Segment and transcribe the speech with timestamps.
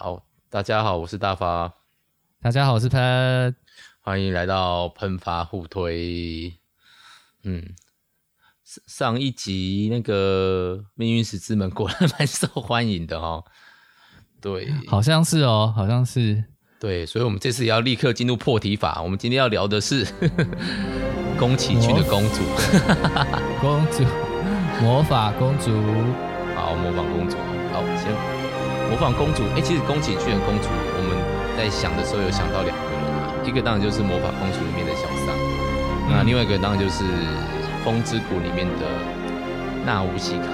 [0.00, 1.74] 好，大家好，我是大发。
[2.40, 3.56] 大家好，我是喷。
[4.00, 6.56] 欢迎来到喷发互推。
[7.42, 7.74] 嗯，
[8.86, 13.44] 上一集那个命运石之门果然蛮受欢迎的哦。
[14.40, 16.44] 对，好像是哦，好像是。
[16.78, 19.02] 对，所以我们这次也要立刻进入破题法。
[19.02, 20.06] 我们今天要聊的是
[21.36, 22.44] 宫崎骏的公主。
[23.60, 24.04] 公主，
[24.80, 25.72] 魔法公主。
[26.54, 27.36] 好，模仿公主。
[27.72, 28.37] 好，先。
[28.88, 31.12] 模仿公主，哎、欸，其实宫崎骏的公主，我们
[31.56, 35.36] 在想的时候有想到两个人啊，一个当然就是魔法公主里面的小桑，
[36.08, 37.04] 嗯、那另外一个当然就是
[37.84, 38.88] 风之谷里面的
[39.84, 40.48] 纳乌西卡。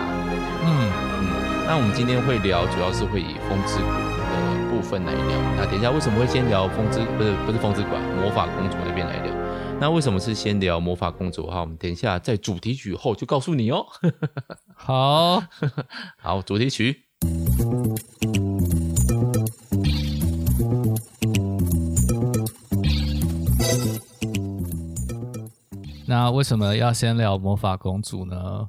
[0.66, 0.91] 嗯
[1.23, 1.30] 嗯，
[1.66, 4.34] 那我们今天会聊，主要是会以风之谷的
[4.70, 5.33] 部分来聊。
[5.56, 9.33] 那等一下为什么会先聊风之，不是不是风之谷，魔法公主那边来聊？
[9.78, 13.87] 那为什么是先聊魔法公主哈，我们等一下在主题曲后就告诉你哦。
[14.75, 15.42] 好，
[16.19, 17.04] 好，主题曲。
[26.06, 28.69] 那为什么要先聊魔法公主呢？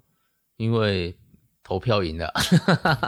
[0.57, 1.15] 因为
[1.63, 2.33] 投票赢了。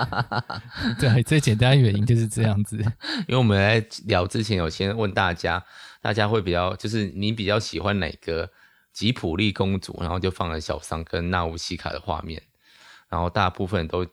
[0.99, 2.77] 对，最简单的原因就是这样子。
[2.77, 5.63] 因为我们在聊之前，有先问大家，
[6.01, 8.49] 大家会比较就是你比较喜欢哪个
[8.93, 12.41] 吉普力公主，然后就放了小桑跟纳乌西卡的画面，
[13.09, 14.05] 然后大部分都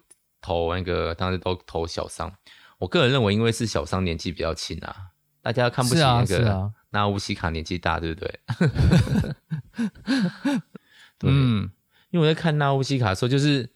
[0.44, 2.30] 投那个，当时都投小商。
[2.78, 4.94] 我个人认为，因为是小商年纪比较轻啊，
[5.40, 6.70] 大家看不起那个。
[6.90, 8.40] 那乌西卡年纪大，对不对？
[11.18, 11.68] 对，嗯，
[12.10, 13.68] 因为我在看那乌西卡的时候，就是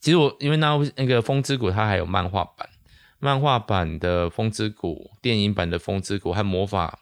[0.00, 2.68] 其实我因为娜乌那个风之谷，它还有漫画版，
[3.20, 7.00] 漫画版的风之谷，电影版的风之谷和魔法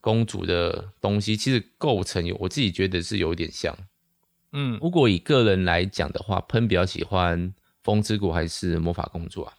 [0.00, 3.76] 公主的东西，其实构成有我自己觉得是有点像。
[4.52, 7.52] 嗯，如果以个人来讲的话，喷比较喜欢
[7.88, 9.54] 风之谷还是魔法公主啊？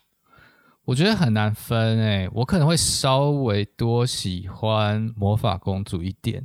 [0.86, 6.44] 我觉得很难分诶，我可能会稍微多喜欢魔法公主一点。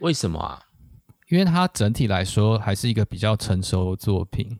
[0.00, 0.60] 为什么啊？
[1.30, 4.58] 因为它整体来说还是一个比较成熟的作品。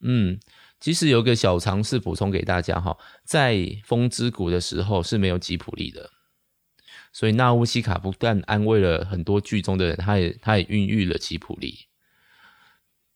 [0.00, 0.40] 嗯，
[0.80, 2.96] 其实有个小常识补充给大家哈，
[3.26, 6.08] 在风之谷的时候是没有吉普力的，
[7.12, 11.80] 所以纳乌西卡不但安慰了很多剧中的人，他也他也孕育了吉普力。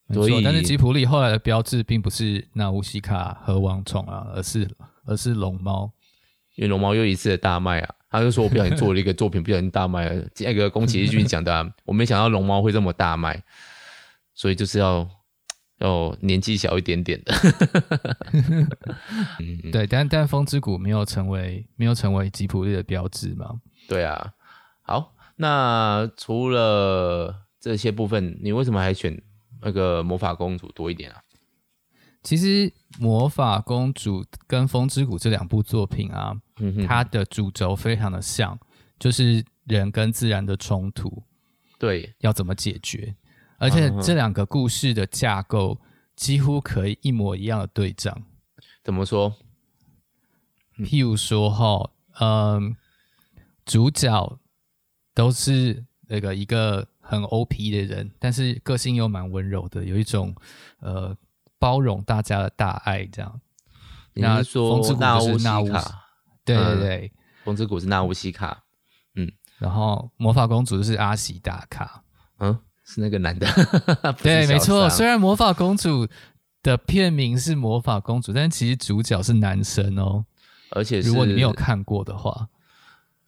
[0.08, 4.68] 没错，但是吉普力后来的标志并不是那乌西卡和王宠啊，而是。
[5.10, 5.90] 而是龙猫，
[6.54, 10.22] 因为龙猫又一次的大卖啊，他就说我不小心做了一个作品，不小心大卖了。
[10.40, 13.42] 那个宫崎骏讲的、啊，我没想到龙猫会这么大卖，
[14.34, 15.08] 所以就是要
[15.78, 17.32] 要年纪小一点点的。
[19.40, 23.48] 嗯，对，但但风之谷没有成为没有成为吉普力的标志嘛？
[23.88, 24.34] 对啊。
[24.82, 29.18] 好，那除了这些部分，你为什么还选
[29.60, 31.22] 那个魔法公主多一点啊？
[32.22, 38.58] 其实《魔法公主》跟《风之谷》这两部作品啊，嗯、它的主轴非常的像，
[38.98, 41.22] 就是人跟自然的冲突，
[41.78, 43.14] 对，要怎么解决？
[43.58, 45.80] 而且这两个故事的架构
[46.16, 48.22] 几乎可以一模一样的对仗。
[48.82, 49.34] 怎么说？
[50.78, 51.90] 譬如说哈，
[52.20, 52.76] 嗯，
[53.64, 54.38] 主角
[55.14, 60.34] 都是那个一个很 OP 的人，但是个性又蛮温柔的，有一种
[60.80, 61.16] 呃。
[61.60, 63.40] 包容大家的大爱，这样。
[64.14, 66.04] 你是说娜乌西卡？
[66.44, 68.62] 对对对，风之谷是娜乌西卡。
[69.16, 72.04] 嗯，然后魔法公主就是阿喜达卡。
[72.38, 73.48] 嗯，是那个男的。
[74.22, 74.88] 对，没错。
[74.88, 76.06] 虽然魔法公主
[76.62, 80.24] 的片名是魔法公主，但其实主角是男生哦。
[80.70, 82.48] 而且，如果你没有看过的话，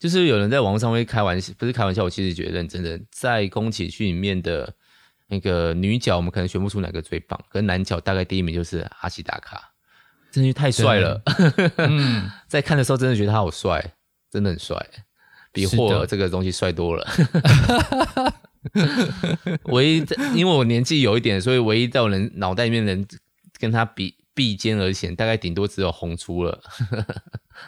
[0.01, 4.75] 就是有人在网上会开玩笑，不是开玩笑，我其实觉得认真的，在宫崎骏里面的。
[5.33, 9.71] 那个女角我们可能选不出哪个最棒，跟男角大概第一名就是阿西达卡，
[10.33, 11.23] 真的太帅了。
[11.77, 13.93] 嗯， 在看的时候真的觉得他好帅，
[14.29, 14.85] 真的很帅，
[15.53, 17.07] 比霍尔这个东西帅多了。
[19.67, 23.07] 唯一因为我年纪有一点，所以唯一在我人脑袋里面能
[23.61, 26.61] 跟他比比肩而行，大概顶多只有红出了。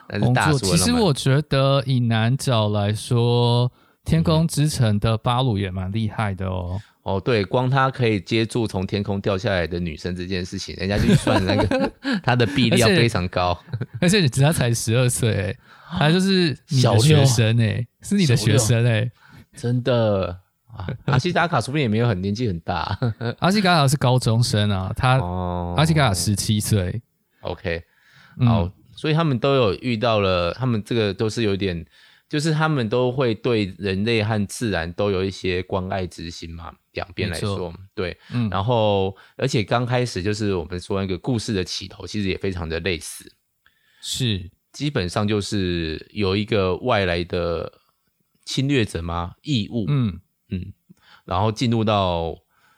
[0.09, 3.71] 但是大其实我觉得以南角来说，
[4.05, 6.81] 《天空之城》的巴鲁也蛮厉害的哦。
[7.03, 11.91] 哦，对，光他可以接住从天空掉下来的女生这件事情，人家就算那个
[12.23, 13.59] 他的臂力要非常高，
[14.01, 15.57] 而且你知道他才十二岁，
[15.99, 19.11] 他就是你的学生哎，是你的学生哎，
[19.57, 20.29] 真的
[20.73, 22.97] 啊，阿西达卡说不定也没有很年纪很大，
[23.41, 27.03] 阿西达卡是高中生啊，他、哦、阿西达卡十七岁
[27.41, 27.83] ，OK，
[28.47, 31.85] 好，嗯、所以他们都有遇到了，他们这个都是有点，
[32.29, 36.73] 就是他们都会对人类和自然都有一些关爱之心嘛。
[36.93, 43.33] 两边来说，对，嗯，然后而且刚开始就是我们说那个故事的起头，其实也非常的类似，
[44.03, 47.73] 是，基本上就是有一个外来的
[48.45, 49.33] 侵略者吗？
[49.41, 50.73] 异物，嗯嗯，
[51.25, 52.37] 然后进入到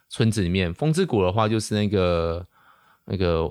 [0.08, 0.72] 村子里面。
[0.72, 2.46] 风之谷的话，就是那个
[3.06, 3.50] 那个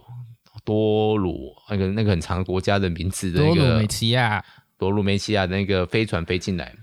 [0.64, 4.46] 多鲁，那个那个很长国家的名字的那个多鲁梅奇亚，
[4.78, 6.76] 多鲁梅奇亚的那个飞船飞进来，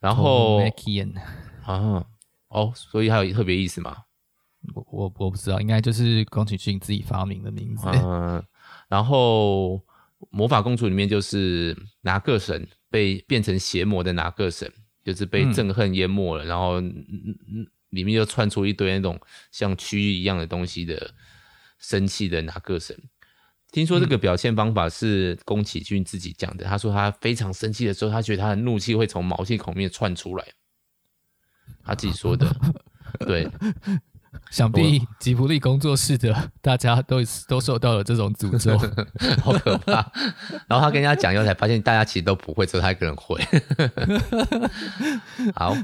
[0.00, 0.60] 然后
[1.62, 2.04] 啊
[2.48, 3.96] 哦，所以还有特别意思吗？
[4.74, 7.86] 我我我不知道，应该就是宫崎骏自己发明的名字。
[7.88, 8.42] 嗯，
[8.88, 9.82] 然后
[10.30, 14.72] 魔法公主里面就是拿个神被变成邪魔的拿个神，
[15.04, 16.80] 就是被憎恨淹没了，嗯、然后
[17.90, 19.20] 里面又窜出一堆那种
[19.50, 21.12] 像蛆一样的东西的
[21.78, 22.96] 生气的拿个神。
[23.74, 30.44] 听说这个表现方法是宫崎骏自己讲的，他说他非常生气的时候，他觉得他的怒气会从毛细孔里面窜出来，
[31.84, 32.46] 他自己说的，
[33.26, 33.50] 对。
[34.50, 37.18] 想必吉卜力工作室的大家都
[37.48, 38.76] 都受到了这种诅咒，
[39.42, 39.94] 好可怕。
[40.68, 43.40] 然后他跟人家讲以后，才发现大家其实都不会，只有他一个人会。
[45.54, 45.76] 好，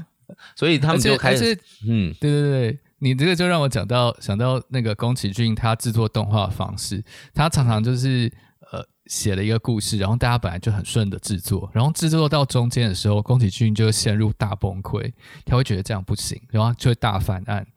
[0.55, 7.03] 所以他们就开始，嗯，对对对，你这个就让我讲到想到那个宫崎骏他制作动画的方式，
[7.33, 8.31] 他常常就是
[8.71, 15.11] 呃写了一个故事，然后大家本来就很顺的制作，然后制作到中间的时候，宫崎骏就陷入大崩溃，
[15.43, 17.67] 他会觉得这样不行，然后就会大翻案。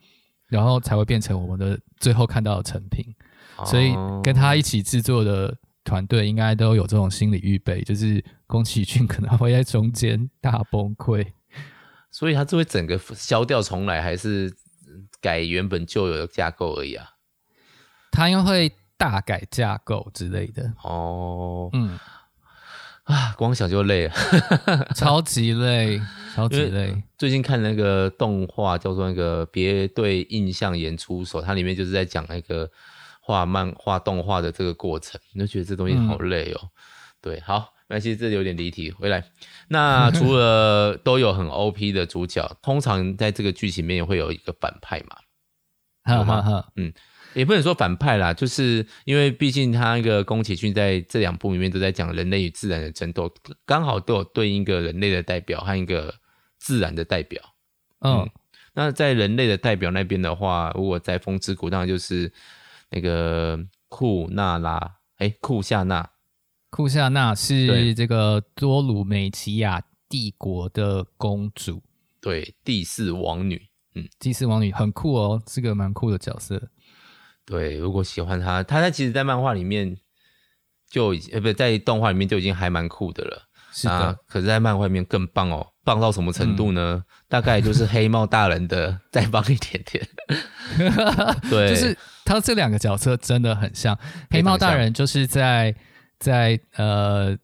[0.50, 3.05] 然后才会变成我们的最后看到的成品，
[3.65, 11.27] 所以跟他一起制作的团队应该都有这种心理预备，就是宫崎骏可能会在中间大崩溃，
[12.12, 14.55] 所以他这会整个消掉重来，还是
[15.25, 17.12] 改原本就有的架构而已啊？
[18.12, 21.99] 他应该会大改架构之类的哦，嗯。
[23.05, 24.15] 啊，光想就累了，
[24.97, 26.00] 超级累，
[26.35, 27.03] 超级累。
[27.19, 32.70] 最近看那个动画叫做那个《别对印象演出手》，它里面就是在讲那个
[33.20, 36.61] 画漫画动画的这个过程，你就觉得这东西好累哦。
[36.62, 36.70] 嗯、
[37.20, 39.25] 对，好，没关系，这有点离题，回来。
[39.69, 45.16] 那除了 都有很 OP 的主角，通常在这个剧情里面也会有一个反派嘛？
[46.04, 46.42] 好吗？
[46.42, 46.92] 好，嗯。
[47.34, 53.28] 也不能说反派啦，就是因为毕竟他那个宫崎骏在这两部里面都在讲人类与自然的争斗，
[53.66, 56.14] 刚好都有对应一个人类的代表和一个
[56.60, 57.42] 自然的代表。
[58.02, 58.31] 嗯，嗯，
[58.75, 62.32] 那在人类的代表那边的话，如果在风之谷，当然就是
[62.90, 63.58] 那个
[63.88, 66.08] 库纳拉，哎，库夏娜，
[66.75, 71.81] 库夏娜是这个多鲁美奇亚帝国的公主，
[72.21, 76.61] 对，第四王女，嗯，第四王女很酷哦，是个蛮酷的角色。
[77.47, 79.97] 对，如果喜欢她，她在其实，在漫画里面
[80.91, 83.49] 就已经呃，不在动画里面就已经还蛮酷的了。
[83.73, 86.94] 是的，可是，在漫画里面更棒哦，棒到什么程度呢？
[86.97, 90.05] 嗯、大概就是黑帽大人的 再棒一点点。
[91.49, 93.97] 对，就是他这两个角色真的很像。
[94.29, 95.73] 黑帽大人就是在
[96.19, 97.37] 在呃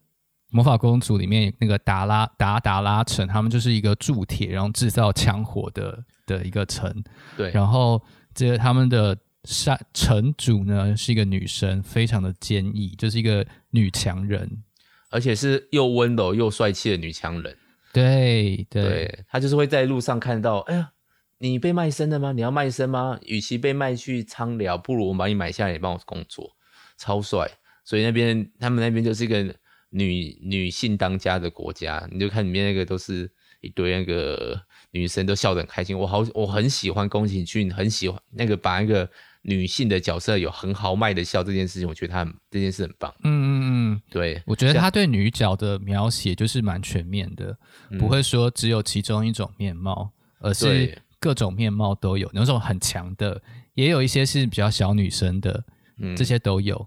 [0.50, 7.02] 魔法公主里面那个达拉达达拉城，他们就是一个铸铁然后制造枪火的的一个城。
[7.37, 8.02] 对，然后
[8.34, 9.17] 这他们的。
[9.44, 14.62] 山城主呢是一个女生，非常的坚毅，就是一个女强人，
[15.08, 17.56] 而且是又温柔又帅气的女强人。
[17.90, 20.90] 对对，对，她就是会在路上看到，哎呀，
[21.38, 22.32] 你被卖身了吗？
[22.32, 23.19] 你要卖身吗？
[23.23, 26.50] 与其被卖去苍寮，不如我把你买下来，你帮我工作，
[26.99, 27.50] 超帅。
[27.90, 29.42] 所以那边他们那边就是一个
[29.88, 33.28] 女女性当家的国家，你就看里面那个都是
[33.62, 34.61] 一堆那个
[34.92, 35.99] 女生都笑得很开心。
[35.99, 39.11] 我好，我很喜欢宫崎骏，很喜欢那个把那个。
[39.42, 43.11] 女性的角色有很豪迈的笑这件事情，我觉得他很这件事很棒。
[43.25, 43.49] 嗯嗯
[43.94, 47.56] 嗯，对，我觉得他对女角的描写就是蛮全面的，
[47.90, 52.30] 嗯、不会说只有其中一种面貌，而是各种面貌都有。
[52.35, 53.42] 有种很强的，
[53.73, 55.64] 也有一些是比较小女生的，
[55.97, 56.87] 嗯，这些都有。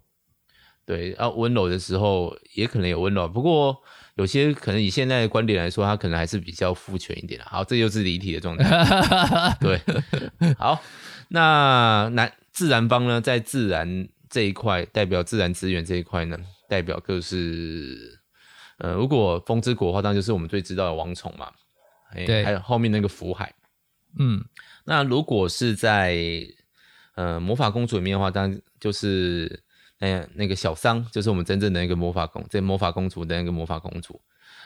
[0.86, 3.78] 对，啊，温柔的时候也可能有温柔，不过
[4.16, 7.42] 有些可能以现在的观点来说，他可能还是比较父权一点。
[7.46, 9.58] 好，这就是离题的状态。
[9.62, 9.82] 对，
[10.58, 10.82] 好，
[11.30, 12.32] 那男。
[12.54, 16.38] 自然方呢，在自然这一块，代表自然资源这一块呢，
[16.70, 18.20] 代表就是，
[18.78, 21.52] 呃，如果风之国的话，当然就是我们最知道的王宠嘛，
[22.28, 23.52] 对，还有后面那个福海，
[24.20, 24.46] 嗯，
[24.86, 26.46] 那如果是在
[27.16, 29.63] 呃魔法公主里面的话，当然就是
[30.08, 34.20] 那那个小桑，就是我们真正的那个魔法公，这魔法公主的那个魔法公主，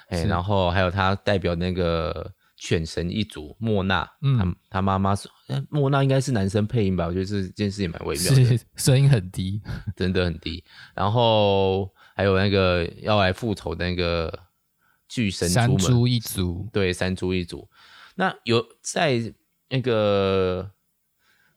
[0.08, 2.34] 哎，然后还有她代表那个。
[2.60, 5.30] 犬神一族莫娜，嗯，他他妈妈说，
[5.70, 7.06] 莫娜应该是男生配音吧？
[7.06, 9.62] 我觉得这件事也蛮微妙的，声音很低，
[9.96, 10.64] 真的很低。
[10.96, 14.34] 然后还有那个要来复仇的那个
[15.08, 17.70] 巨神山猪一族，对，山猪一族。
[18.16, 19.32] 那有在
[19.70, 20.68] 那个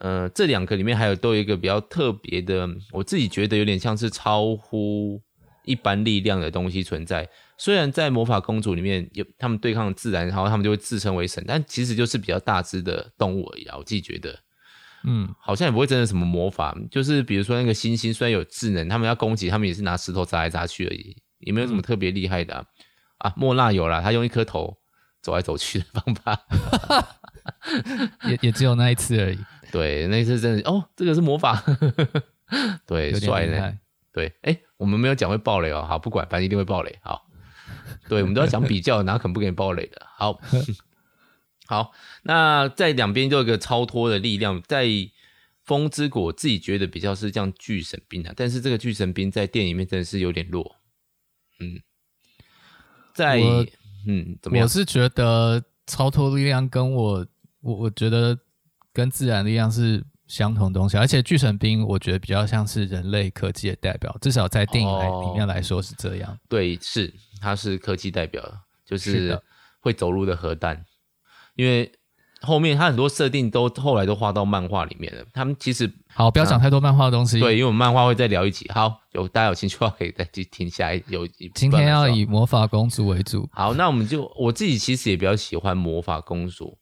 [0.00, 5.22] 呃这两个里面，还有都有一个比较特别的，我自己觉得有点像是超乎
[5.64, 7.28] 一般力量的东西存在。
[7.56, 13.76] 虽然在魔法公主里面有他们对抗自然，然后他们就会自称为神，但其实就是比较大只的动物而已啊。
[13.76, 14.38] 我自己觉得，
[15.04, 22.64] 嗯，好像也不会真的什么魔法，就是比如说那个猩猩虽然有智能，他们要攻击，他们也是拿石头砸来砸去而已，也没有什么特别厉害的啊。
[23.18, 24.78] 嗯、啊，莫娜有啦，他用一颗头
[25.20, 26.46] 走来走去的方法，
[28.26, 29.38] 也也只有那一次而已。
[29.70, 31.62] 对，那一次真的哦，这个是魔法，
[32.86, 33.78] 对，帅呢，
[34.12, 37.26] 对，哎、欸，我们没有讲会爆雷哦，好，不管，反正一定会爆雷，好。
[38.08, 40.06] 对，我们都要讲比较，哪可能不给你爆雷的？
[40.16, 40.40] 好，
[41.66, 44.86] 好，那在两边都有一个超脱的力量，在
[45.64, 50.76] 风之谷，我自己觉得比较是像巨神兵啊，但是这个巨神兵在电影里面真的是有点弱。
[51.60, 51.80] 嗯，
[53.14, 53.40] 在
[54.06, 54.64] 嗯，怎么样？
[54.64, 57.26] 我是觉得超脱力量跟我，
[57.60, 58.38] 我我觉得
[59.00, 66.30] 跟自然力量是相同东西，而且巨神兵我觉得比较像是人类科技的代表，至少在电影里面来说是这样。
[66.30, 67.10] 哦、对，是。
[67.40, 68.44] 它是科技代表，
[68.84, 69.40] 就是
[69.80, 70.84] 会走路的核弹。
[71.56, 71.90] 因为
[72.42, 75.24] 后面它很多设定都后来都画到漫画里面了。
[75.32, 77.40] 他们其实好，不要讲太多漫画的东西。
[77.40, 78.70] 对，因为我们漫画会再聊一集。
[78.70, 81.26] 好，有大家有兴趣的话，可以再去听下一有。
[81.54, 83.48] 今天要以魔法公主为主。
[83.52, 86.76] 好，那我们就我自己其实也比较喜欢魔法公主。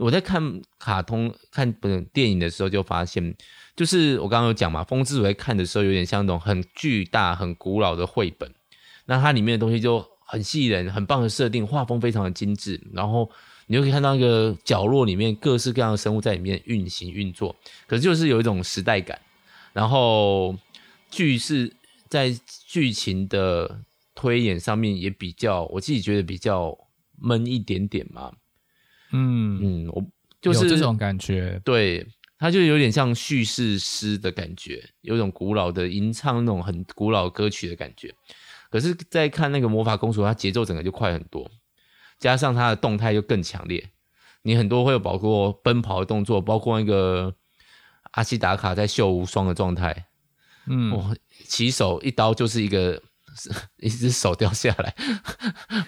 [0.00, 3.34] 我在看卡通看本电影的时候，就发现，
[3.76, 8.52] 就是我刚刚有讲嘛，风之谷看的时候，有点像那种很巨大、很古老的绘本。
[9.06, 13.28] 那它里面的东西就很吸引人，很棒的设定，画风非常的精致，然后
[13.66, 19.18] 你就可以看到一个角落里面各式各样的生物在里面运行运作，可是就是有一种时代感，
[19.72, 20.54] 然后
[21.10, 21.74] 剧是
[22.08, 22.30] 在
[22.66, 23.80] 剧情的
[24.14, 26.76] 推演上面也比较，我自己觉得比较
[27.18, 28.32] 闷一点点嘛，
[29.12, 30.04] 嗯嗯，我
[30.40, 32.06] 就是有这种感觉，对，
[32.38, 38.14] 它就有点像叙事诗的感觉，有一种古老的吟唱那种很古老歌曲的感觉。
[38.70, 41.50] 可是，在看那个魔法公主，它节奏整个就快很多，
[42.18, 43.90] 加上它的动态又更强烈。
[44.42, 47.34] 你很多会有包括奔跑的动作，包括那个
[48.12, 50.06] 阿西达卡在秀无双的状态，
[50.66, 51.14] 嗯，哇，
[51.46, 53.02] 起手一刀就是一个
[53.78, 54.94] 一只手掉下来，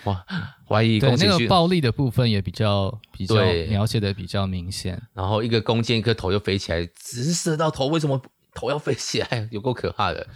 [0.04, 0.25] 哇，
[0.69, 3.37] 怀疑对那个暴力的部分也比较比较
[3.69, 5.00] 描写的比较明显。
[5.14, 8.21] 然后一个弓箭，一颗头就飞起来，只是射到头，为什么
[8.54, 9.49] 头要飞起来？
[9.52, 10.26] 有够可怕的。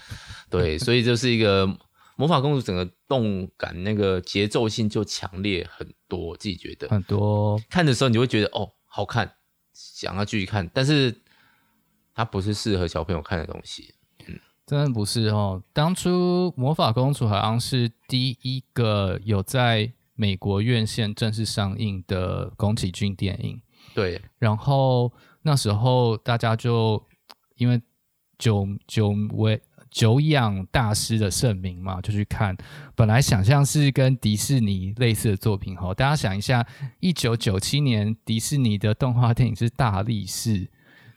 [0.49, 1.76] 对，所以就是一个。
[2.16, 9.28] 魔法公主整个动感那个节奏性就强烈很多，我自己觉得很多看的时候你会觉得哦好看，
[9.73, 11.12] 想要继续看，但是
[12.14, 14.03] 它不是适合小朋友看的东西，嗯，
[14.66, 15.62] 真的不是哦。
[15.73, 23.61] 当初魔法公主好像是第一个有在美国院线正式上映的宫崎骏电影，
[23.94, 27.02] 对，然后那时候大家就
[27.56, 27.80] 因为
[28.38, 29.61] 久久违。
[29.90, 32.56] 久仰大师的盛名嘛，就去看。
[32.97, 36.66] 本来想象是跟迪士尼类似的作品哈，大家想一下，
[36.99, 40.68] 一九九七年迪士尼的动画电影是大力士，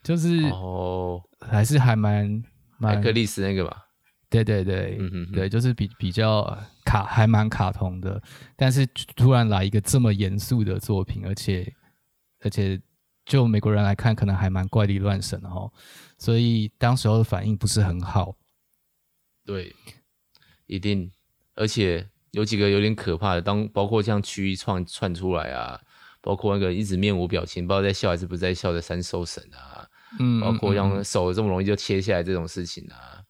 [0.04, 2.44] 就是哦，还是还蛮
[2.77, 3.86] 蛮克利斯那个吧？
[4.29, 6.43] 对对对，嗯哼哼对，就是比比较
[6.84, 8.22] 卡，还蛮卡通的。
[8.55, 11.74] 但是突然来一个这么严肃的作品，而且
[12.41, 12.79] 而且
[13.25, 15.72] 就美国人来看，可能还蛮怪力乱神的哈，
[16.17, 18.36] 所以当时候的反应不是很好。
[19.46, 19.74] 对，
[20.65, 21.10] 一定，
[21.55, 25.79] 而且有几个有点可怕的，当包括像区域串串出来啊，
[26.19, 29.88] 包括那个一直面无表情，不知道在笑还是不在笑的三兽神啊，
[30.20, 33.22] 嗯，包括像手这么容易就切下来这种事情啊，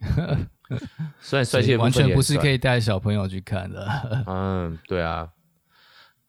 [1.19, 5.29] 虽然帅气完全不是可以带小朋友去看的，嗯， 对啊，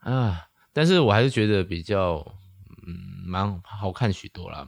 [0.00, 2.24] 啊，但是我还是觉得比较，
[2.86, 2.94] 嗯，
[3.26, 4.66] 蛮好看许多啦，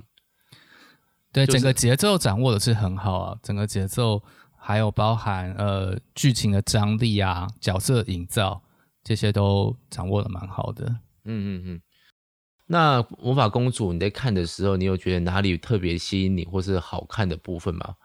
[1.33, 4.23] 对，就是、整个节奏掌握的是很好啊，整个节奏。
[4.63, 8.63] 还有包含呃剧情的张力啊，角色营造
[9.03, 10.85] 这些都掌握的蛮好的。
[11.25, 11.81] 嗯嗯嗯。
[12.73, 17.97] 那魔法公主你在看的时候，你有觉得哪里特别吸引你或是好看的部分吗？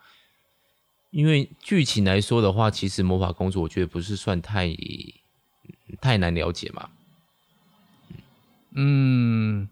[1.12, 4.76] 因为剧情来说的话，其实魔法公主我觉得不是算太
[6.02, 6.90] 太难了解嘛。
[8.72, 9.70] 嗯，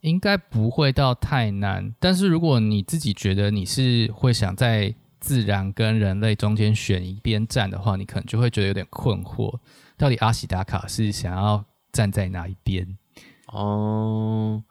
[0.00, 1.94] 应该不会到太难。
[2.00, 9.56] 但是如果你自己觉得你是会想在自然跟人类中间选一边站的话，你可能就会觉得有点困惑。
[9.96, 12.98] 到底阿西达卡是想要站在哪一边？
[13.46, 14.64] 哦，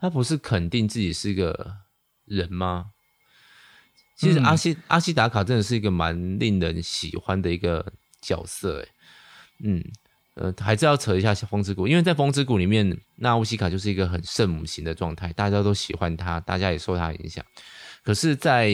[0.00, 1.78] 他不是肯定自己是个
[2.24, 2.92] 人吗？
[4.16, 8.88] 其实阿西、嗯、阿西达卡真的是一个蛮令人喜欢的一个角色，诶，
[9.62, 9.84] 嗯，
[10.34, 17.44] 呃，还是要扯一下风之谷，因为在风之谷里面，那乌西卡就是一个很圣母型的状态，大家都喜欢他，大家也受他影响。
[18.02, 18.72] 可是，在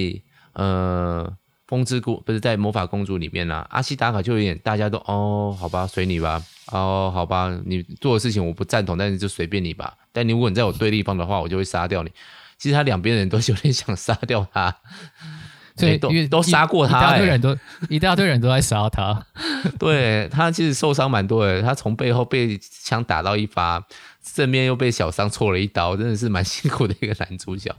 [0.52, 1.36] 呃，
[1.72, 9.94] 风之谷不是在魔法公主里面啊，阿西达卡就有点大家都哦，好吧，随你吧，哦，好吧，你做的事情我不赞同，但是就随便你吧。
[10.12, 12.12] 但你如果你在我对立方的话，我就会杀掉你。
[12.58, 14.76] 其实他两边人都有点想杀掉他，
[15.74, 19.24] 所以，都都杀过他，欸，一大堆人都 一大堆人都在杀他。
[19.80, 23.82] 对，他其实受伤蛮多的，他从背后被枪打到一发，
[24.22, 27.74] 正面又被小伤戳了一刀，真的是蛮辛苦的一个男主角。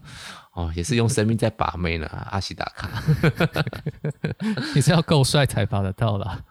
[0.54, 3.04] 哦，也是用生命在把妹呢， 阿西达卡，
[4.76, 6.44] 你是要够帅才把得到啦。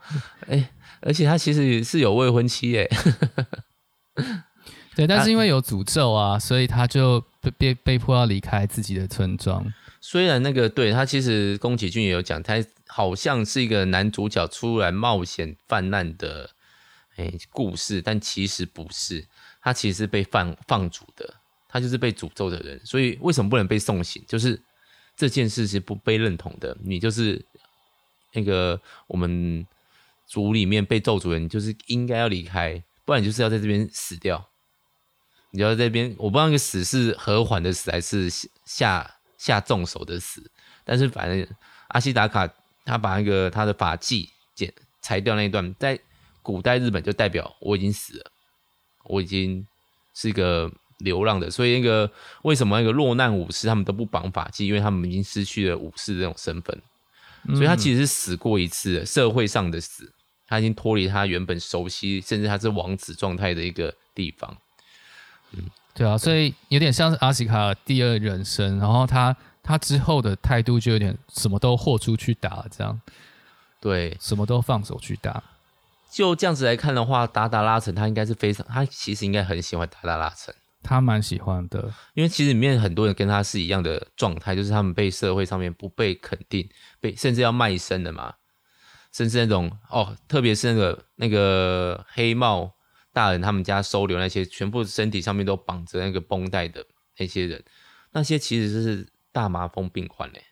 [0.48, 0.68] 哎、欸，
[1.02, 2.90] 而且他其实是有未婚妻耶。
[4.94, 9.72] 对，但是因为有诅咒啊，所以他就被被被迫要离开自己的村庄。
[10.00, 12.56] 虽然那个对他其实宫崎骏也有讲，他
[12.88, 16.50] 好像是一个男主角出来冒险犯难的
[17.16, 19.28] 哎、欸、故事，但其实不是，
[19.62, 21.34] 他其实是被放放逐的。
[21.72, 24.22] 他就是被诅咒的人，所以为什么不能被送行？
[24.28, 24.60] 就是
[25.16, 26.76] 这件事是不被认同的。
[26.84, 27.42] 你就是
[28.34, 29.66] 那个我们
[30.26, 34.50] 族里面被咒诅人，就是应该要离开，不然就是要在这边死掉。
[35.52, 38.28] 你要在这边，我不知道那个死是和缓的死还是
[38.66, 40.50] 下下重手的死。
[40.84, 41.48] 但是反正
[41.88, 42.46] 阿西达卡
[42.84, 45.98] 他把那个他的发髻剪裁掉那一段，在
[46.42, 48.30] 古代日本就代表我已经死了，
[49.04, 49.66] 我已经
[50.12, 50.70] 是一个。
[51.02, 52.10] 流浪的，所以那个
[52.42, 54.64] 为什么那个落难武士他们都不绑发髻？
[54.64, 56.80] 因为他们已经失去了武士这种身份，
[57.54, 60.12] 所以他其实是死过一次的，社会上的死，
[60.46, 64.56] 他已经脱离他原本熟悉，甚至他是王子状态的一个地方。
[65.52, 73.00] 嗯，对啊，所以有点像是阿西卡的第二人生，然后他他之后的态度就有点什么都豁出去打这样，
[73.80, 75.42] 对，什么都放手去打。
[76.10, 80.54] 就这样子来看的话，达达拉城他应该是非常，他其实应该很喜欢达达拉城。
[80.82, 86.68] 他蛮喜欢的，因为其实里面很多人跟他是一样的状态，就是他们被社会上面不被肯定，
[87.00, 88.34] 被甚至要卖身的嘛，
[89.12, 92.74] 甚至那种哦，特别是那个那个黑帽
[93.12, 96.84] 大人他们家收留那些全部身体上面都绑着那个绷带的
[97.16, 97.62] 那些人，
[98.10, 100.42] 那些其实就是大麻风病患嘞。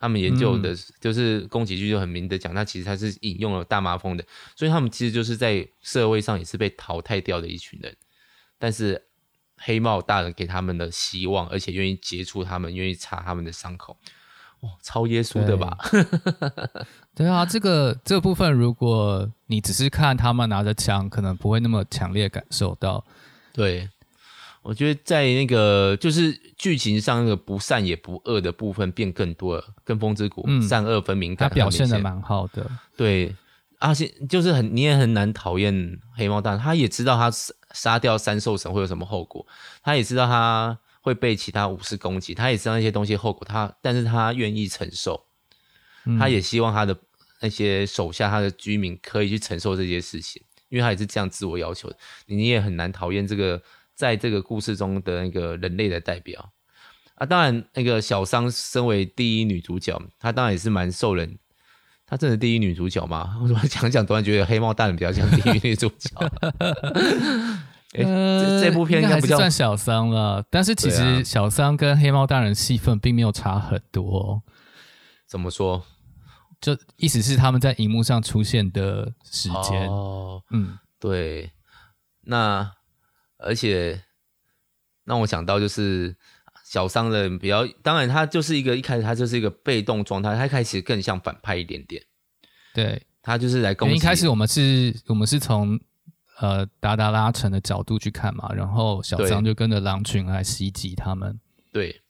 [0.00, 4.24] 他们研究的、嗯、就是宫崎骏就很明的讲，他其实他是引用了大麻风的，
[4.56, 7.94] 所以他们其实就是在社会上也是被淘汰掉的一群人，
[8.58, 9.02] 但是。
[9.66, 13.96] 黑帽大人给他们的希望，而且愿意接触他们，愿意擦他们的伤口，
[14.60, 15.74] 哇，超耶稣的吧？
[15.90, 16.04] 对，
[17.14, 23.02] 对啊，这个这个部分，如果你只是看他们拿着枪，可能不会那么强烈感受到。
[23.54, 23.88] 对，
[24.60, 32.70] 我觉得在那个就是剧情上那个不善也不恶的部分变更多了，跟风之谷、嗯、善恶分明，他表现的蛮好的。
[32.98, 33.34] 对，
[33.78, 37.54] 而且就是很你也很难讨厌黑猫大人，他也知道他是。
[37.74, 39.46] 杀掉三兽神会有什么后果？
[39.82, 45.26] 他也知道他会被其他武士攻击，他也知道那些东西后果，他但是他愿意承受，
[46.06, 46.96] 嗯、他也希望他的
[47.40, 51.96] 那些手下、他的居民可以去承受这些事情，因为他也是这样自我要求的。
[52.24, 53.62] 你也很难讨厌这个
[53.94, 56.52] 在这个故事中的那个人类的代表
[57.16, 57.26] 啊。
[57.26, 61.38] 当然，那个小桑身为第一女主角，她当然也是蛮受人。
[62.06, 63.36] 她真的第一女主角吗？
[63.42, 66.10] 我怎么讲讲突然觉得黑帽大人比较像第一女主角。
[67.94, 74.42] 欸、这这部片应该不算小桑了，但是其实小桑跟黑猫大人戏份并没有差很多。
[75.26, 75.82] 怎么说？
[76.60, 79.88] 就意思是他们在荧幕上出现的时间。
[79.88, 81.50] 哦，嗯，对。
[82.22, 82.72] 那
[83.38, 84.02] 而且
[85.04, 86.16] 让我想到就是。
[86.66, 92.02] 小桑的比较，当然他就是一个一开始他就是一个被动状态，他一开始更像反派一点点。
[92.72, 93.94] 对，他就是来攻击。
[93.94, 95.78] 一开始我们是，我们是从
[96.40, 101.38] 呃达达拉城的角度去看嘛，然后小张就跟着狼群来袭击他们。
[101.72, 102.00] 对，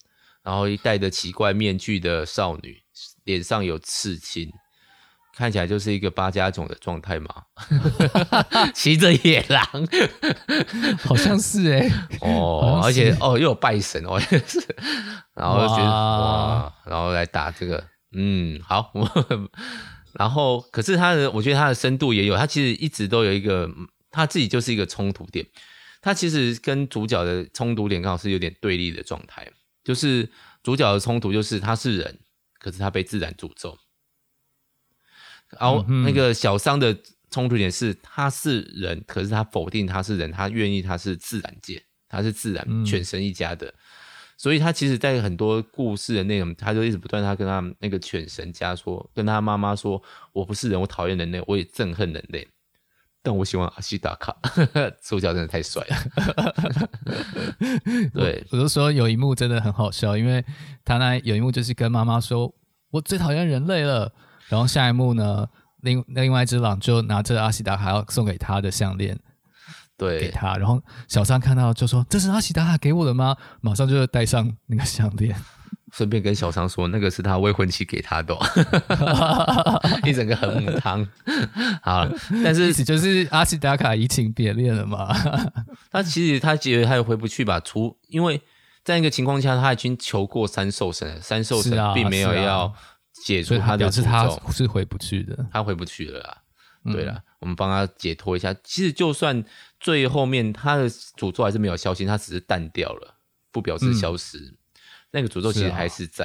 [0.42, 2.82] 然后一戴着奇怪面具的少女，
[3.24, 4.50] 脸上有刺青。
[5.36, 7.28] 看起来就是一个八家种的状态嘛，
[8.72, 9.66] 骑着野狼，
[11.04, 14.64] 好像是哎、欸，哦，而且哦又有拜神哦， 是，
[15.34, 17.82] 然后就觉得哇，哇，然后来打这个，
[18.12, 18.92] 嗯，好，
[20.12, 23.68] 然后可是他的，我觉得他的深度也有，他其实一直都有一个，
[24.14, 25.44] 他自己就是一个冲突点，
[26.00, 29.50] 他其实跟主角的冲突点刚好是有点对立的状态，
[29.82, 30.30] 就是
[30.62, 32.20] 主角的冲突就是他是人，
[32.60, 33.76] 可是他被自然诅咒。
[35.58, 36.96] 然后那个小桑的
[37.30, 43.74] 冲突点是，他是人，可是他否定他是人，他愿意他是自然界，他是自然犬神一家的，
[44.36, 52.48] 所以他其实，在很多故事的内容，他就一直不断，他跟他那个犬神家说，跟他妈妈说，我不是人，我讨厌人类，我也憎恨人类，
[53.24, 54.36] 但我喜欢阿西达卡，
[55.02, 56.88] 主角真的太帅了。
[58.14, 60.44] 对，我都说有一幕真的很好笑，因为
[60.84, 62.54] 他那有一幕就是跟妈妈说。
[62.90, 64.12] 我最讨厌人类了。
[64.48, 65.48] 然后下一幕呢，
[65.80, 69.18] 另另外一只狼就拿着阿西达卡要送给他的项链，
[69.96, 70.54] 对，给他。
[70.56, 75.34] 然后小三看到就说：“这是阿西达卡给我的吗？”马上就戴上那个项链。
[75.94, 81.06] 顺便跟小商说，那个是他未婚妻给他的，哦 一整个很母汤。
[81.82, 82.04] 好，
[82.42, 85.14] 但是就是阿西达卡移情别恋了嘛？
[85.92, 87.60] 他其实他觉得他也回不去吧？
[87.60, 88.42] 除因为
[88.82, 92.74] 在那个情况下，他已经求过三兽神，三兽神并没有要
[93.24, 96.38] 解除他的诅咒，他是回不去的，他回不去了啦。
[96.92, 98.52] 对了，嗯、我们帮他解脱一下。
[98.64, 99.44] 其实就算
[99.78, 103.14] 最后面他的诅咒还是没有消失，他只是淡掉了，
[103.52, 104.38] 不表示消失。
[104.38, 104.56] 嗯
[105.14, 106.24] 那个诅咒其实还是在，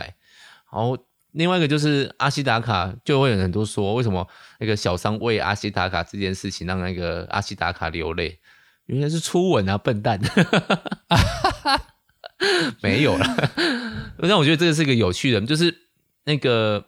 [0.73, 0.97] 然后
[1.33, 4.27] 另外一个就是阿西达卡，就会有很多说，为什么
[4.59, 8.39] 那个小商为阿西达卡这件事情让那个阿西达卡流泪？
[8.87, 10.19] 原来是初吻啊，笨蛋！
[12.81, 13.51] 没有了。
[14.21, 15.83] 但我觉得这个是一个有趣的，就是
[16.23, 16.83] 那个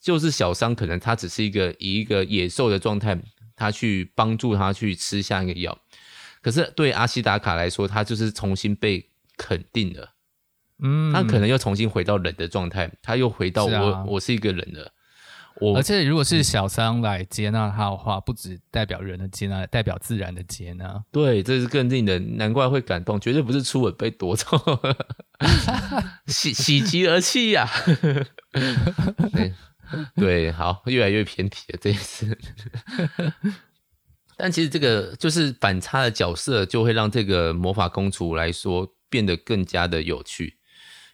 [0.00, 3.20] 就是小商可能他只是一个以一个野兽的状态，
[3.54, 5.78] 他去帮助他去吃下一个药，
[6.40, 10.14] 可是对阿西达卡来说，他就是重新被肯定了。
[10.82, 14.92] 嗯，他可能又重新回到人的状态，他又回到我，是啊、我是一个人了。
[15.60, 21.02] 我而且如果是小三来接纳他的话，不只代表人的接纳，代表自然的接纳。
[21.10, 24.46] 对，这是更令人难怪会感动，绝对不是初吻被夺走，
[26.28, 27.68] 喜喜极而泣呀。
[29.32, 29.52] 对，
[30.14, 32.38] 对，好，越来越偏题了这一次。
[34.38, 40.57] 但其实这个就是反差的角色，就会让这个魔法公主来说变得更加的有趣。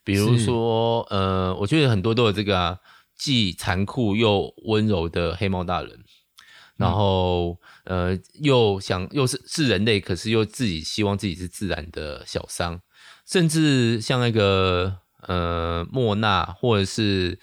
[0.04, 2.78] 比如说，呃，我觉得很多都有这个啊，
[3.16, 6.04] 既残酷又温柔的黑猫大人，
[6.76, 12.80] 然后、嗯、呃，又想又是是人类，可是又自己希望自己是自然的小桑，
[13.26, 17.38] 甚至像那个呃莫娜，或者是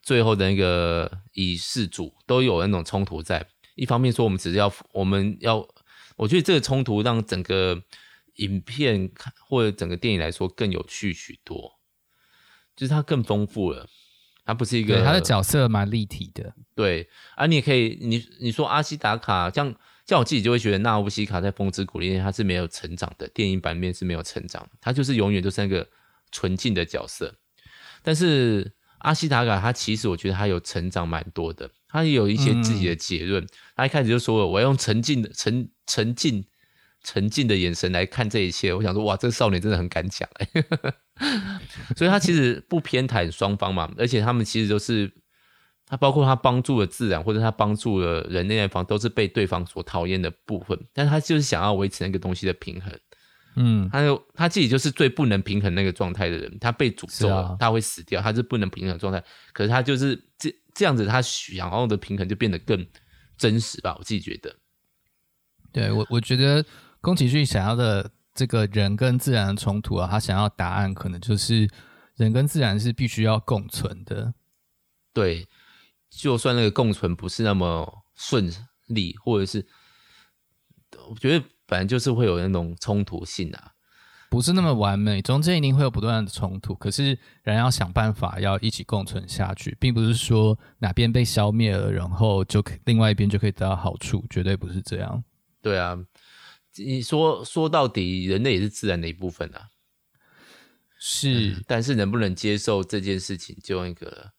[0.00, 3.44] 最后的那个以世主，都有那种冲突在。
[3.74, 5.66] 一方面说，我们只是要我们要，
[6.14, 7.82] 我觉得这个冲突让整个
[8.36, 9.10] 影片
[9.48, 11.72] 或者整个电影来说更有趣许多。
[12.76, 13.86] 就是它更丰富了，
[14.44, 16.54] 它不是一个，它的角色蛮立体的。
[16.74, 19.74] 对，啊，你也可以，你你说阿西达卡，像
[20.06, 25.88] 像我自己就会觉得纳乌西卡在风之谷里面他是没有成长的，电影版面是没有成长，他就是永远都是那个
[26.30, 27.34] 纯净的角色。
[28.02, 33.42] 但是阿西达卡他其实我觉得他有成长蛮多的，他也有一些自己的结论。
[33.42, 36.44] 嗯、他一开始就说了，我要用沉浸的沉沉浸
[37.04, 38.74] 沉浸的眼神来看这一切。
[38.74, 40.48] 我想说，哇，这个少年真的很敢讲哎。
[41.96, 45.08] 所以他其实不偏袒双方嘛，而且他们其实都是
[45.86, 50.76] 他包括他帮助了自然，或者他帮助了人类那方，都是被对方所讨厌的部分。
[50.92, 52.92] 但他就是想要维持那个东西的平衡。
[53.56, 56.58] 嗯，他就他自己就是最不能平衡那个状态的人。
[56.58, 59.22] 他被诅咒了，啊、他会死掉，他是不能平衡状态。
[59.52, 62.84] 可是他就是这这样子，他想要的平衡就变得更
[63.38, 63.94] 真实吧？
[63.96, 64.52] 我自己觉得。
[65.70, 66.64] 对我，我觉得
[67.04, 68.10] 宫崎骏想要的。
[68.36, 71.70] 这个人跟自然的冲突啊，他想要答案可能就是
[72.16, 74.34] 人跟自然是必须要共存的。
[75.12, 75.46] 对，
[76.10, 78.52] 就算那个共存不是那么顺
[78.88, 79.64] 利，或者是
[81.08, 83.70] 我觉得反正就是会有那种冲突性啊，
[84.28, 86.74] 不是那么完美，中间一定会有不断的冲突。
[86.74, 95.22] 可是人要想办法要一起共存下去，并不是说哪边被消灭了，然后就可另外一边就可以得到好处，绝对不是这样。
[95.62, 95.96] 对啊。
[96.76, 99.68] 你说说到底，人类也是自然的一部分啊。
[100.98, 104.32] 是、嗯，但是能不能接受这件事情，就那个，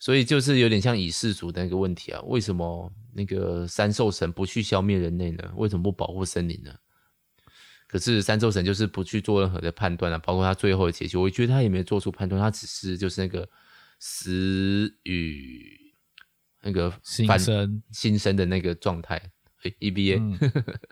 [0.00, 2.20] 所以就是有点像以世俗的那个问题啊。
[2.22, 5.52] 为什么那个三兽神不去消灭人类呢？
[5.56, 6.74] 为什么不保护森林呢？
[7.86, 13.48] 可是三兽神就是不去做任何的判断啊，包括他最后的结局，我觉得他也没有做出判断，他只是就是那个
[14.00, 15.94] 死与
[16.62, 19.30] 那个新生新生的那个状态。
[19.62, 20.38] EBA，、嗯、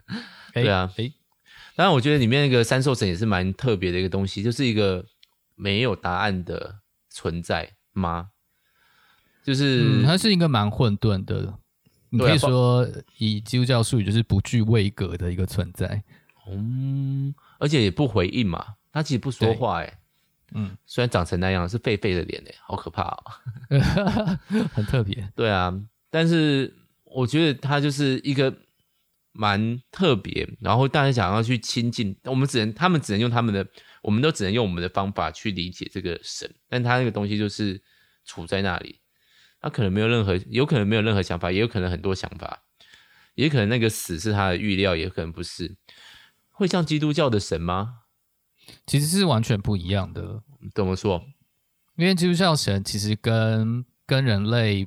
[0.55, 1.13] 对啊，诶
[1.75, 5.05] 当然我觉得里面那个三兽神也是蛮特别的一个东西，就是一个
[5.55, 8.31] 没有答案的存在吗？
[9.45, 11.59] 就是、嗯、它是一个蛮混沌的，
[12.09, 16.03] 你可以说以基督教术语就是不具位格的一个存在。
[16.49, 19.99] 嗯，而且也不回应嘛，他其实不说话诶
[20.55, 23.23] 嗯， 虽然长成那样，是狒狒的脸诶好可怕哦，
[24.73, 25.31] 很特别。
[25.37, 25.79] 对啊，
[26.11, 26.75] 但是。
[27.07, 28.55] 我觉得他就是一个
[29.33, 33.67] 蛮特别，然后大家想要去亲近，我们只能他们只能用他们的，
[34.03, 37.83] 我们都只能用我们的方法去理解这个神，但他那个东西就是
[38.25, 39.01] 处在那里，
[39.61, 42.63] 他可能没有任何，有可能没有任何想法，也有可能很多想法，
[43.35, 45.77] 也可能那个死是他的预料，也可能不是，
[46.51, 48.01] 会像基督教的神吗？
[48.87, 50.43] 其实是完全不一样的。
[50.75, 51.25] 怎么说？
[51.97, 54.87] 因为基督教神其实跟跟人类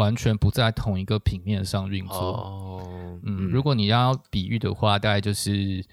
[0.00, 2.16] 完全不在同一个平面上运作。
[2.16, 5.84] 哦，嗯，如果你要比喻的话，大概就是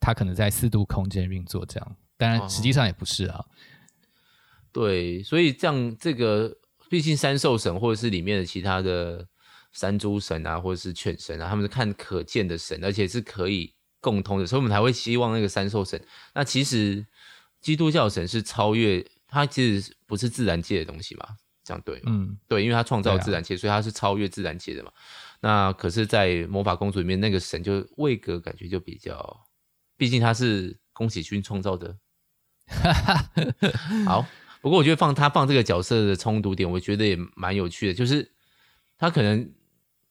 [0.00, 3.44] 它可能在四度空间运作这样，当然实际上也不是啊。
[4.72, 6.52] 对，所以这样这个，
[6.90, 9.24] 毕竟三兽神或者是里面的其他的
[9.72, 16.04] 三诸神啊，或者是犬神啊，他们是看可见的神，而且是可以共通的，所以我们才会希望那个三兽神。
[16.34, 17.06] 那其实
[17.60, 21.28] 基督教神是超越，它其实不是自然界的东西嘛，
[21.64, 22.12] 这样对吗？
[22.12, 24.92] 嗯，对，因为他创造自然界，啊、所以他是超越自然界的嘛。
[25.40, 29.46] 那可是，在魔法公主里面，那个神就位格感觉就比较，
[29.96, 31.96] 毕竟他是宫崎骏创造的。
[34.06, 34.24] 好。
[34.60, 38.32] 不过我觉得放他放这个角色的冲突点，我觉得也蛮有趣的，就是
[38.96, 39.52] 他可能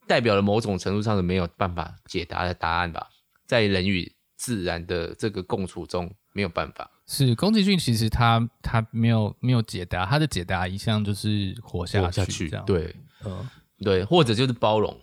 [0.05, 3.09] 代表了某种程度上的没有办法解答的答案吧，
[3.47, 6.91] 在人与自然的这个共处中没有办法。
[7.05, 12.65] 是宫崎骏其实他他没有没有解答，他的解答一向就是活下去，活下去这样。
[12.65, 14.99] 对，嗯，对，或者就是包容，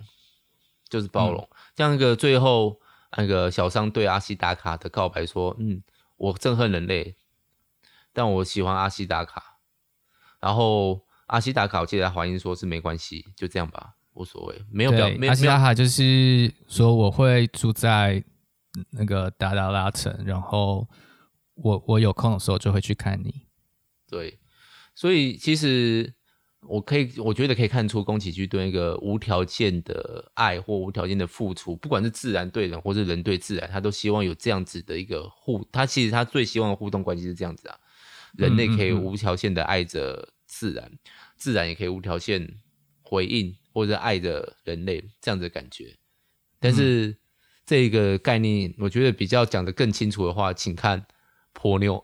[0.88, 1.42] 就是包容。
[1.42, 2.80] 嗯、像那个最后
[3.16, 5.82] 那个小商对阿西达卡的告白说：“嗯，
[6.16, 7.16] 我憎恨人类。”
[8.12, 9.58] 但我喜欢阿西达卡，
[10.40, 15.08] 然后阿西达卡我记得他回应说是没关系，就这样吧，无所谓，没有表。
[15.28, 18.20] 阿西达卡就是说我会住在
[18.90, 20.88] 那个达达拉城，然后
[21.62, 23.46] 我我有空的时候就会去看你。
[24.08, 24.38] 对，
[24.94, 26.12] 所以其实
[26.62, 37.78] 我可以，我觉得可以看出宫崎骏对那个无条件的爱或无条件的付出，不管是自然对人或是人对自然，他都希望有这样子的一个互，他其实他最希望的互动关系是这样子啊。
[38.36, 42.56] 人类可以无条件的爱着自然，嗯嗯嗯，自然也可以无条件
[43.02, 45.96] 回应或者爱着人类这样子的感觉。
[46.60, 47.16] 但是、嗯、
[47.66, 51.04] 这个概念，我觉得比较讲得更清楚的话，请看
[51.52, 52.02] 波妞。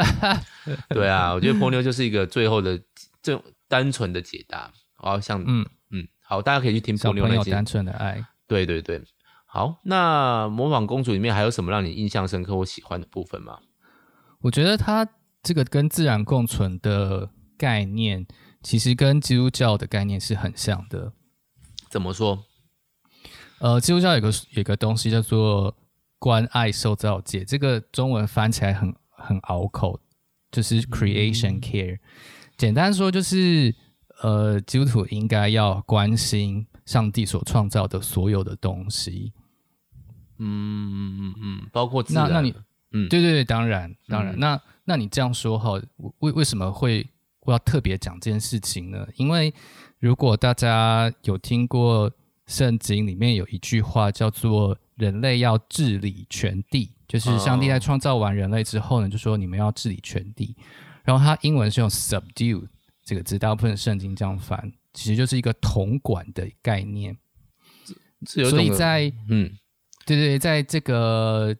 [0.90, 2.80] 对啊，我觉得波妞就是一个最后的
[3.22, 4.72] 这单纯的解答。
[4.98, 8.24] 哦像嗯嗯，好，大家可以去听波妞那些单纯的爱。
[8.46, 9.02] 对对对，
[9.46, 13.58] 好，那模仿公主里面还有什么让你印象深刻或喜欢的部分吗？
[14.40, 15.06] 我觉得它
[15.42, 18.26] 这个跟自然共存的概念，
[18.62, 21.12] 其实跟基督教的概念是很像的。
[21.90, 22.44] 怎么说？
[23.60, 25.76] 呃，基督教有个有个东西叫做
[26.18, 30.00] 关爱受造界，这个中文翻起来很很拗口，
[30.50, 31.96] 就是 creation care。
[31.96, 32.00] 嗯、
[32.56, 33.74] 简单说就是，
[34.22, 39.32] 呃，基督徒应该要关心上帝所创造的所有的东西。
[40.38, 42.04] 嗯嗯嗯嗯，包括。
[42.08, 42.54] 那那你？
[42.92, 44.34] 嗯，对对对，当然当然。
[44.34, 45.80] 嗯、那那你这样说哈，
[46.20, 47.06] 为为什么会
[47.40, 49.06] 我要特别讲这件事情呢？
[49.16, 49.52] 因为
[49.98, 52.10] 如果大家有听过
[52.46, 60.56] 圣经里面有一句话叫做“人类要治理全地”，就是上帝在创造完人类之后呢，就说你们要治理全地。
[61.02, 62.66] 然后它英文是用 “subdue”
[63.04, 67.16] 这个字，大部分的圣经这样翻，其实就是一个统管的概念。
[68.26, 69.50] 所以在嗯，
[70.06, 71.56] 对对，在这个。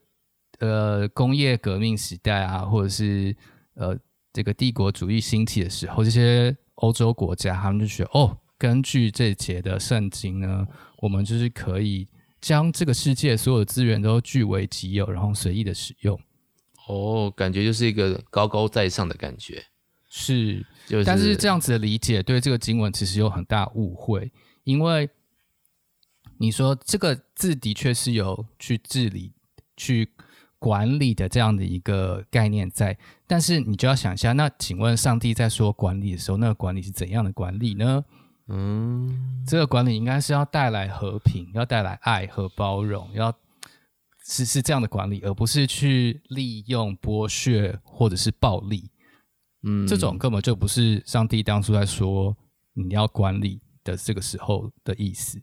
[0.61, 3.37] 呃，工业革命时代啊，或者是
[3.75, 3.99] 呃，
[4.33, 10.67] 这个帝国主义兴起的时候，这些欧洲国家他们就觉得，哦，根据这节的圣经呢，
[10.99, 12.07] 我们就是可以
[12.45, 16.21] 将这个世界所有的资源都据为己有，然后随意的使用。
[16.87, 19.65] 哦，感觉就是一个高高在上的感觉。
[20.11, 24.31] 是，就是，但是这样子的理解对这个经文其实有很大误会，
[24.65, 25.09] 因为
[26.37, 29.33] 你说这个字的确是有去治理
[29.75, 30.11] 去。
[30.57, 38.03] 管理的这样的一个概念在，但是你就要想一下，那请问上帝在说管理的时候，那个管理是怎样的管理呢？
[38.49, 43.35] 嗯，这个管理应该是要带来和平，要带来爱和包容，要
[44.25, 48.91] 是是这样的管理，而不是去利用剥削或者是暴力。
[49.63, 52.37] 嗯，这种根本就不是上帝当初在说
[52.75, 55.41] 你要管理的这个时候的意思。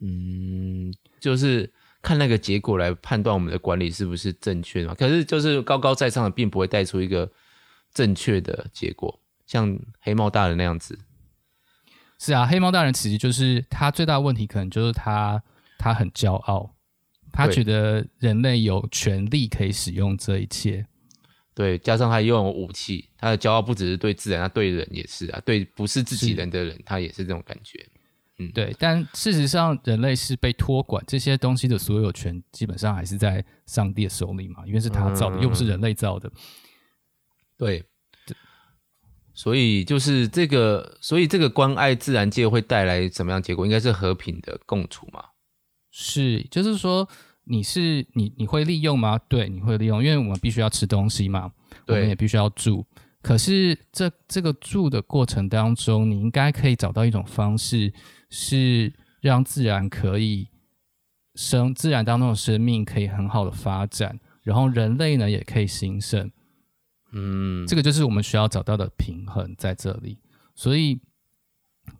[0.00, 1.72] 嗯，就是。
[2.02, 4.94] 看那个结果来判断我们的管理是不是正确的嘛？
[4.94, 7.30] 可是就是高高在上的，并不会带出一个
[7.92, 10.98] 正确的结果，像黑帽大人那样子。
[12.22, 15.42] 是啊，黑猫大人其实就是他最大的问题，可能就是他
[15.78, 16.70] 他很骄傲，
[17.32, 20.86] 他觉得人类有权利可以使用这一切。
[21.54, 27.84] 对，加上他拥有武器，他的骄傲不只是对自然，他对人也是啊，对不是自己人的人，他也是这种感觉。
[28.38, 36.30] 嗯，对，但事实上，人类是被托管这些东西的所有权，基本上还是在上帝的手里嘛，因为是他造的，嗯、又不是人类造的。
[37.58, 37.84] 对，
[39.42, 43.64] 所以就是这个，所以这个关爱自然界会带来什么样结果？
[43.64, 45.24] 应该是和平的共处嘛？
[45.90, 47.08] 是，就是说，
[47.44, 49.18] 你是你你会利用吗？
[49.30, 51.50] 对，你会利用，因为我们必须要吃东西嘛，
[51.86, 52.84] 我们也必须要住。
[53.22, 57.90] 可是这这个住的过程当中，你应该可以找到一种方式，
[58.28, 60.48] 是让自然可以
[61.34, 66.30] 生，自然当中的生命可以很好的发展，然后人类呢也可以兴盛。
[67.12, 70.18] 嗯，这个就是我们需要找到的平衡在这里。
[70.54, 71.00] 所以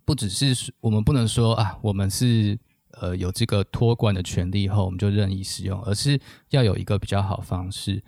[0.05, 2.59] 不只是我们不能说啊，我们是
[2.93, 6.21] 呃有这个托管的权利后，我们就任意使用，而是
[6.51, 8.03] 要有一个比较好方式。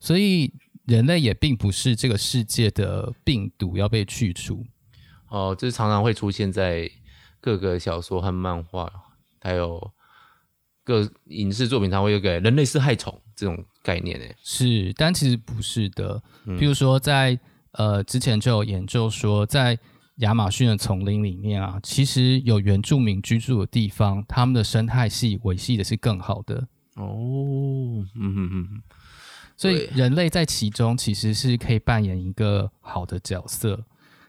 [0.00, 0.52] 所以
[0.86, 4.64] 人类也并不是这个世界的病毒要被去除
[5.28, 6.90] 哦，这常常会出现在
[7.40, 8.90] 各个小说和漫画，
[9.40, 9.92] 还有
[10.82, 14.26] 各影视作品，它会有个人类是害虫这种概念呢。
[14.42, 16.20] 是，但其实不是的。
[16.44, 17.40] 譬如说在，在
[17.72, 19.78] 呃之前就有研究说，在
[20.16, 28.04] 亚马逊的丛林里面啊，其实有原住民居住的地方，他们的生态系维系的是更好的哦。
[28.16, 28.82] 嗯嗯嗯。
[29.56, 33.84] 所以人类在其中其实是可以扮演一个好的角色。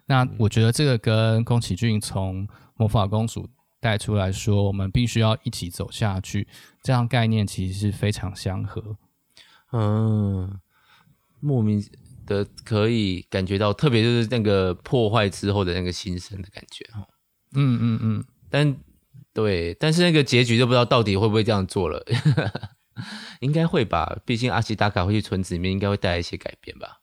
[0.06, 3.48] 那我觉得这个跟宫崎骏从魔法公主
[3.80, 6.48] 带出来说，我们必须要一起走下去，
[6.84, 8.98] 这样概念其实是非常相合。
[9.72, 10.60] 嗯，
[11.40, 11.84] 莫名
[12.26, 17.08] 的可以感觉到，特别就是那个破坏之后的那个新生的感觉哈。
[17.54, 18.26] 嗯嗯嗯。
[18.50, 18.76] 但
[19.34, 22.04] 对，但是那个结局就不知道到底会不会这样做了。
[23.40, 27.00] 应该会吧，毕竟阿奇达卡会去村子里面，应该会带来一些改变吧。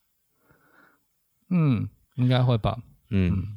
[1.49, 2.77] 嗯，应该会吧。
[3.09, 3.56] 嗯，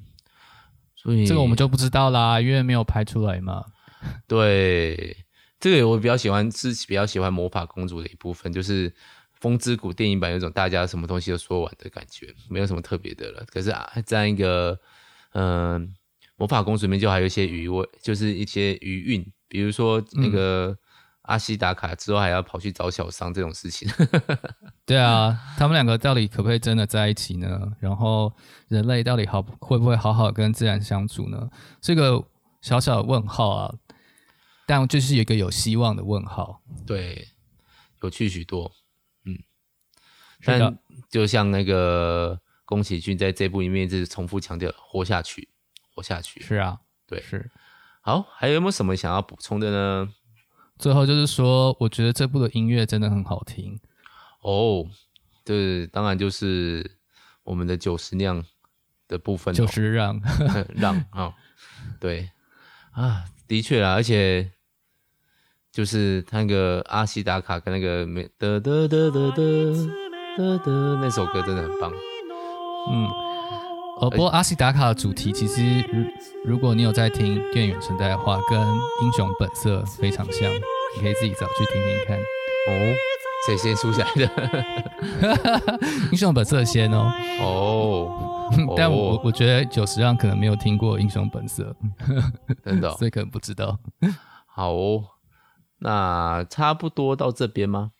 [1.02, 3.64] 所以这个我们就不知道啦，因为没有拍出来嘛。
[4.28, 5.16] 对，
[5.58, 8.90] 这个我比较喜欢，是比较喜欢魔法公主的一部分，就是
[9.32, 13.44] 《风之谷》电影版有种大家什么东西都说完的感觉，没有什么特别的了。
[13.50, 14.78] 可是啊，这样一个，
[15.32, 15.88] 嗯、呃，
[16.36, 20.68] 魔法公主里面就还有一些余味，就是一些余韵，比如说那个。
[20.68, 20.78] 嗯
[21.30, 23.88] 阿西打卡之后还要跑去找小桑这种事情，
[24.84, 27.72] 对啊，他们两个到底可不可以真的在一起呢？
[27.78, 28.32] 然后
[28.66, 31.48] 人类到底好会不会好好跟自然相处呢？
[31.80, 32.20] 这个
[32.60, 33.74] 小小的问号啊，
[34.66, 36.60] 但就是有一个有希望的问号。
[36.84, 37.28] 对，
[38.02, 38.72] 有趣许多。
[39.24, 39.38] 嗯，
[40.44, 40.76] 但
[41.08, 45.48] 就像那个宫崎骏在这部里面一直重复强调，活下去，
[45.94, 46.40] 活下去。
[46.42, 47.48] 是啊，对，是。
[48.00, 50.12] 好，还有没有什么想要补充的呢？
[50.80, 53.78] 最后就是说，我觉得这部的音乐真的很好听
[54.40, 54.86] 哦。
[55.44, 56.90] 对，当然就是
[57.44, 58.42] 我们的九十让
[59.06, 60.20] 的部分，就是让
[60.74, 61.34] 让啊、哦，
[62.00, 62.30] 对
[62.92, 64.50] 啊，的确啊，而且
[65.70, 71.92] 就是那个阿西达卡跟那个没得得得得得得那首歌真的很棒，
[72.90, 73.08] 嗯。
[74.00, 75.84] 哦，不过阿西达卡的主题其实，
[76.44, 78.58] 如果你有在听电影原声带的话，跟
[79.02, 80.50] 《英雄本色》非常像，
[80.96, 82.18] 你可以自己找去听听看。
[82.18, 82.94] 哦，
[83.46, 84.26] 谁先出来的？
[86.12, 87.12] 《英雄本色》先哦。
[87.42, 91.76] 哦，但我我觉得久石让可能没有听过《英雄本色》，
[92.64, 93.78] 真的、哦，所以可能不知道。
[94.46, 95.04] 好、哦，
[95.78, 97.92] 那差不多到这边吗？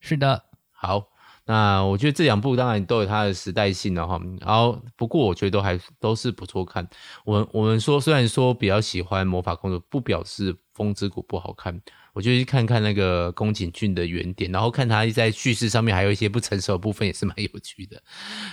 [0.00, 1.11] 是的，好。
[1.44, 6.88] 那我觉得这两部当然都有它的时代性了哈，然后不过我觉得都还都是不错看。
[7.24, 11.80] 我们我们说虽然说比较喜欢魔法公主，不表示风之谷不好看。
[12.14, 18.02] 我就去看看那个宫崎骏的原点，然后看他在叙事上面还有一些不成熟的部分，也是蛮有趣的。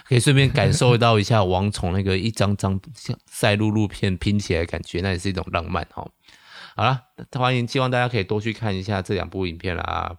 [0.06, 6.10] 可以顺便感受到一下王虫那个一张张像赛璐璐片拼起来感觉，那也是一种浪漫哈。
[6.78, 7.02] 好了，
[7.34, 10.16] 欢迎希望大家可以多去看一下这两部影片啦。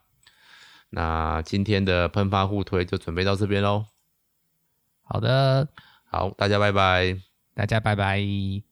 [0.91, 3.87] 那今天的喷发互推就准备到这边喽。
[5.03, 5.69] 好的，
[6.05, 7.17] 好，大家拜拜，
[7.55, 8.70] 大家拜拜。